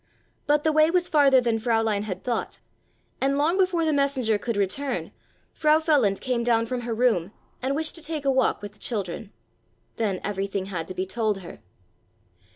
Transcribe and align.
But 0.47 0.63
the 0.63 0.71
way 0.71 0.89
was 0.89 1.07
farther 1.09 1.39
than 1.39 1.59
Fräulein 1.59 2.05
had 2.05 2.23
thought, 2.23 2.57
and 3.21 3.37
long 3.37 3.55
before 3.59 3.85
the 3.85 3.93
messenger 3.93 4.39
could 4.39 4.57
return 4.57 5.11
Frau 5.53 5.79
Feland 5.79 6.21
came 6.21 6.43
down 6.43 6.65
from 6.65 6.81
her 6.81 6.93
room 6.95 7.31
and 7.61 7.75
wished 7.75 7.93
to 7.93 8.01
take 8.01 8.25
a 8.25 8.31
walk 8.31 8.63
with 8.63 8.71
the 8.71 8.79
children. 8.79 9.31
Then 9.97 10.19
everything 10.23 10.65
had 10.65 10.87
to 10.87 10.95
be 10.95 11.05
told 11.05 11.41
her. 11.41 11.59